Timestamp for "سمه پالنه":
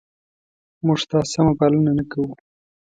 1.31-1.91